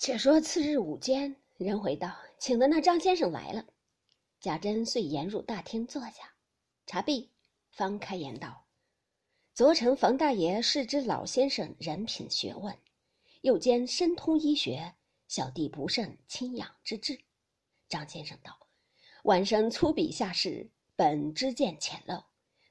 [0.00, 3.66] 且说次日午间，人回道：“请的那张先生来了。”
[4.40, 6.32] 贾珍遂沿入大厅坐下，
[6.86, 7.32] 茶毕，
[7.72, 8.64] 方开言道
[9.54, 12.78] ：“昨晨冯大爷是知老先生人品学问，
[13.40, 14.94] 又兼深通医学，
[15.26, 17.18] 小弟不甚亲仰之至。”
[17.90, 18.56] 张先生道
[19.24, 22.22] ：“晚生粗鄙下士，本知见浅陋。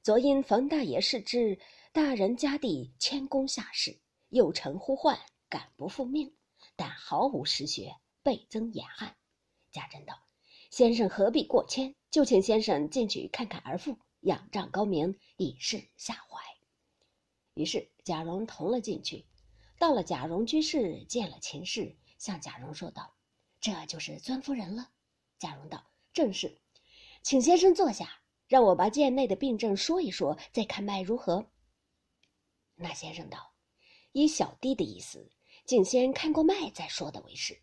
[0.00, 1.58] 昨因冯大爷是知
[1.90, 3.98] 大人家弟谦恭下士，
[4.28, 5.18] 又承呼唤，
[5.48, 6.32] 敢不复命。”
[6.76, 9.16] 但毫无实学，倍增眼汗。
[9.72, 10.14] 贾珍道
[10.70, 11.94] ：“先生何必过谦？
[12.10, 16.40] 就请先生进去看看儿妇，仰仗高明，以示下怀。”
[17.54, 19.26] 于是贾蓉同了进去。
[19.78, 23.14] 到了贾蓉居室，见了秦氏，向贾蓉说道
[23.60, 24.90] ：“这就是尊夫人了。”
[25.38, 26.58] 贾蓉道：“正是，
[27.22, 31.50] 请先生坐下，让我把贱内的病症说一说，再看脉如何。”
[32.76, 33.52] 那先生道
[34.12, 35.30] ：“依小弟的意思。”
[35.66, 37.60] 竟先看过脉再说的为是。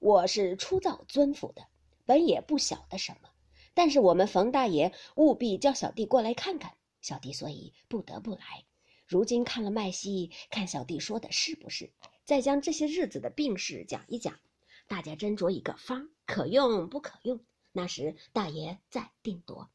[0.00, 1.64] 我是初造尊府的，
[2.04, 3.30] 本也不晓得什么，
[3.74, 8.64] 但是我们冯大爷务必叫小弟过来看看，小弟所以不得不来。
[9.06, 11.92] 如今看了脉息，看小弟说的是不是，
[12.24, 14.40] 再将这些日子的病事讲一讲，
[14.88, 17.38] 大家斟酌一个方，可用不可用，
[17.70, 19.70] 那时大爷再定夺。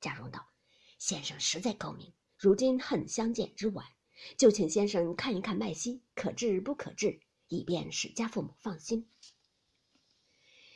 [0.00, 0.44] 贾蓉道
[0.98, 3.86] ：“先生实在高明，如今恨相见之晚。”
[4.36, 9.08] 就请先生看一看脉息，可治不可治，以便使家父母放心。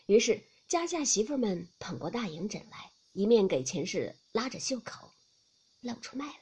[0.06, 5.12] 于是家下媳妇们捧过大银枕来，一面给秦氏拉着袖口，
[5.80, 6.34] 露出脉来。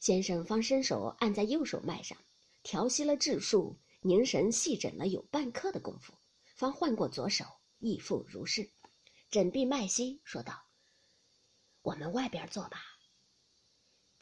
[0.00, 2.18] 先生方伸手按在右手脉上，
[2.62, 6.12] 调息了治数，凝神细诊了有半刻的功夫，
[6.54, 7.44] 方换过左手，
[7.78, 8.70] 亦复如是。
[9.30, 10.66] 诊毕脉息，说道
[11.82, 12.82] ：“我们外边坐吧。”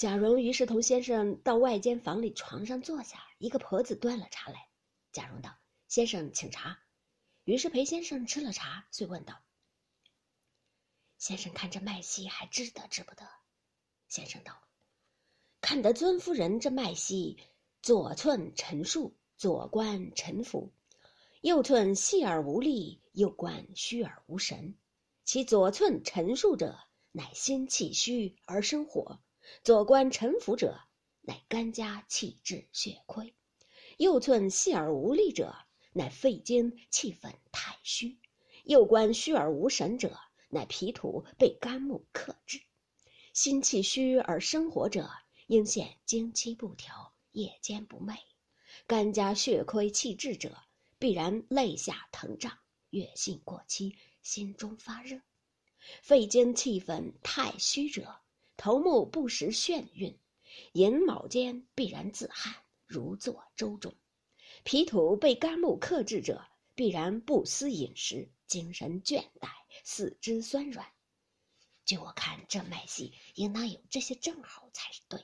[0.03, 4.67] 贾蓉于是同先生到外间房里床上坐下，一个婆子端了茶来。
[5.13, 6.77] 贾蓉道：“先生请茶。”
[7.47, 9.41] 于是陪先生吃了茶，遂问道
[11.19, 13.25] ：“先生看这脉息还知得知不得？”
[14.11, 14.61] 先生道
[15.63, 17.39] ：“看得尊夫人这脉息，
[17.81, 20.73] 左寸沉数，左关沉浮；
[21.43, 24.75] 右寸细而无力，右关虚而无神。
[25.25, 26.77] 其左寸沉数者，
[27.13, 29.21] 乃心气虚而生火。”
[29.63, 30.81] 左关沉浮者，
[31.21, 33.33] 乃肝家气滞血亏；
[33.99, 35.55] 右寸细而无力者，
[35.93, 38.19] 乃肺经气愤太虚；
[38.65, 42.61] 右关虚而无神者，乃脾土被肝木克制。
[43.33, 45.11] 心气虚而生火者，
[45.47, 48.17] 应现经期不调，夜间不寐；
[48.87, 50.57] 肝家血亏气滞者，
[50.99, 52.59] 必然肋下疼胀，
[52.91, 55.21] 月性过期，心中发热；
[56.03, 58.22] 肺经气愤太虚者。
[58.63, 60.17] 头目不时眩晕，
[60.73, 62.55] 寅卯间必然自汗，
[62.87, 63.93] 如坐舟中；
[64.63, 66.47] 脾土被肝木克制者，
[66.77, 69.49] 必然不思饮食，精神倦怠，
[69.83, 70.87] 四肢酸软。
[71.85, 75.21] 据我看，这脉系应当有这些症候才是对。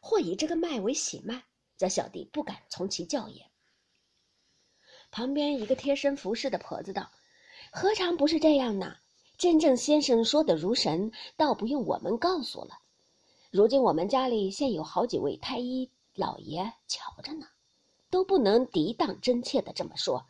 [0.00, 1.42] 或以这个脉为喜脉，
[1.76, 3.50] 则小弟不敢从其教也。
[5.10, 7.10] 旁边一个贴身服侍的婆子道
[7.74, 8.96] ：“何尝不是这样呢？”
[9.36, 12.78] 真正先生说的如神，倒不用我们告诉了。
[13.50, 17.46] 如今我们家里现有好几位太医老爷瞧着呢，
[18.10, 20.26] 都不能抵挡真切的这么说。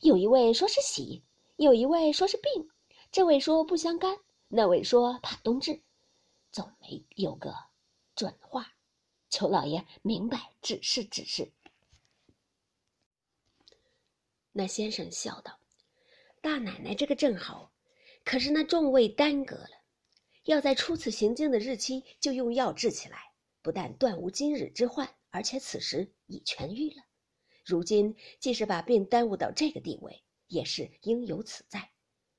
[0.00, 1.22] 有一位说是喜，
[1.56, 2.70] 有一位说是病，
[3.12, 4.18] 这位说不相干，
[4.48, 5.80] 那位说怕冬至，
[6.50, 7.54] 总没有个
[8.14, 8.72] 准话。
[9.30, 11.52] 求老爷明白指示指示。
[14.52, 15.56] 那先生笑道
[16.42, 17.70] ：“大奶奶这个正好。”
[18.24, 19.70] 可是那众位耽搁了，
[20.44, 23.32] 要在初次行经的日期就用药治起来，
[23.62, 27.02] 不但断无今日之患，而且此时已痊愈了。
[27.64, 31.90] 如今即使把病耽误到这个地位，也是应有此在。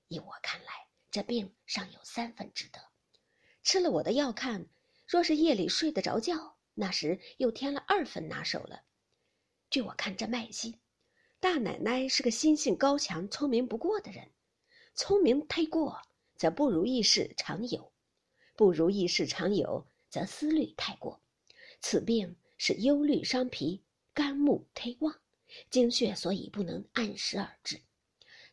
[0.08, 2.80] 依我看来，这病尚有三分之德。
[3.63, 4.68] 吃了我的药，看
[5.08, 8.84] 若是夜里睡得着觉，那时又添了二分拿手了。
[9.69, 10.80] 据我看这脉息，
[11.40, 14.31] 大奶奶是个心性高强、聪明不过的人。
[14.93, 16.01] 聪明太过，
[16.35, 17.91] 则不如意事常有；
[18.55, 21.21] 不如意事常有，则思虑太过。
[21.79, 23.83] 此病是忧虑伤脾，
[24.13, 25.19] 肝木忒旺，
[25.69, 27.81] 精血所以不能按时而至。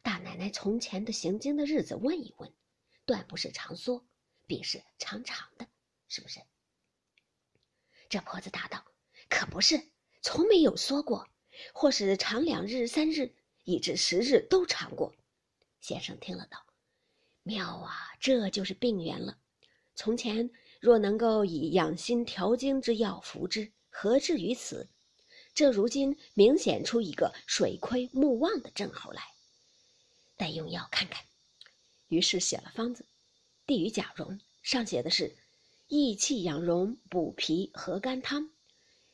[0.00, 2.50] 大奶奶从前的行经的日子问一问，
[3.05, 4.06] 断不是长缩，
[4.46, 5.67] 必是长长的，
[6.08, 6.40] 是不是？
[8.08, 8.87] 这婆子答道
[9.29, 9.90] ：“可不是，
[10.23, 11.29] 从没有缩过，
[11.75, 15.14] 或是长两日、三日，以至十日都长过。”
[15.81, 16.65] 先生听了道
[17.43, 19.39] ：“妙啊，这就是病源了。
[19.95, 24.89] 从前若能够以养心调经之药服之，何至于此？
[25.55, 29.23] 这如今明显出一个水亏木旺的症候来，
[30.37, 31.25] 待用药看看。
[32.07, 33.05] 于是写了方子，
[33.67, 35.37] 递与贾蓉，上写的是：
[35.89, 38.51] 益气养荣，补脾和肝汤，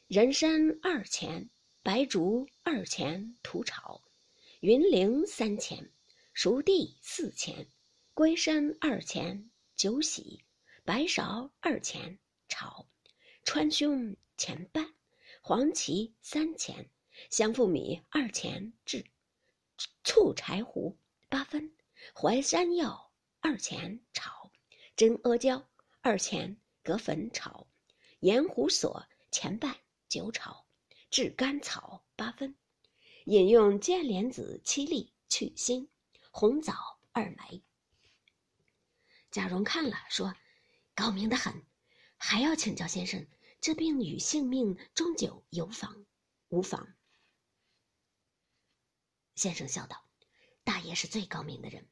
[0.07, 1.49] 人参二钱，
[1.83, 4.03] 白术二钱，土炒，
[4.61, 5.91] 云苓三钱，
[6.35, 7.69] 熟地四钱，
[8.13, 10.45] 龟参二钱，酒洗，
[10.85, 12.89] 白芍二钱，炒，
[13.45, 14.93] 川芎钱半。
[15.41, 16.91] 黄芪三钱，
[17.31, 19.07] 香附米二钱制，
[20.03, 20.99] 醋柴胡
[21.29, 21.73] 八分，
[22.13, 24.51] 淮山药二钱炒，
[24.97, 25.65] 真阿胶
[26.01, 27.69] 二钱隔粉炒，
[28.19, 29.77] 盐胡索钱半
[30.09, 30.67] 酒炒，
[31.11, 32.57] 炙甘草八分，
[33.27, 35.87] 饮用剑莲子七粒去腥，
[36.37, 37.63] 红枣二枚。
[39.31, 40.35] 贾蓉看了说
[40.93, 41.65] ：“高明的很，
[42.17, 43.25] 还要请教先生。”
[43.63, 46.05] 这病与性命终究有妨，
[46.49, 46.97] 无妨。
[49.37, 50.09] 先生笑道
[50.65, 51.89] ：“大爷是最高明的人，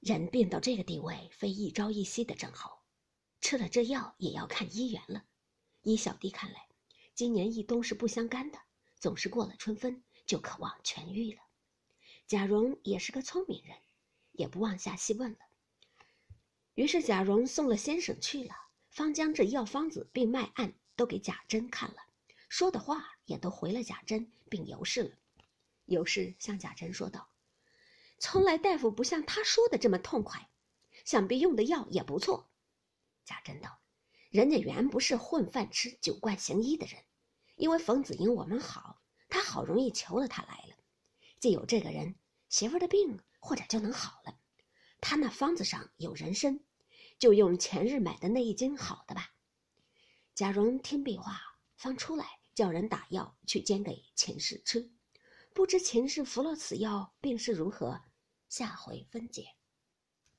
[0.00, 2.78] 人病到这个地位，非一朝一夕的症候，
[3.42, 5.26] 吃了这药也要看医缘了。
[5.82, 6.66] 依小弟看来，
[7.14, 8.58] 今年一冬是不相干的，
[8.98, 11.42] 总是过了春分就可望痊愈了。”
[12.26, 13.76] 贾蓉也是个聪明人，
[14.32, 15.38] 也不往下细问了。
[16.74, 18.54] 于是贾蓉送了先生去了。
[18.90, 21.96] 方将这药方子并脉案都给贾珍看了，
[22.48, 25.10] 说的话也都回了贾珍，并尤氏了。
[25.84, 27.28] 尤氏向贾珍说道
[28.18, 30.48] ：“从来大夫不像他说的这么痛快，
[31.04, 32.48] 想必用的药也不错。”
[33.26, 33.78] 贾珍道
[34.30, 37.04] ：“人家原不是混饭吃、酒惯行医的人，
[37.56, 40.65] 因为冯子英我们好，他好容易求了他来。
[41.50, 42.14] 有这个人，
[42.48, 44.38] 媳妇的病或者就能好了。
[45.00, 46.60] 他那方子上有人参。”
[47.18, 49.30] 就用前日买的那一斤好的吧。
[50.34, 51.40] 贾蓉听毕话，
[51.74, 54.92] 方出来叫人打药去煎给秦氏吃。
[55.54, 57.98] 不知秦氏服了此药，病势如何？
[58.50, 59.46] 下回分解。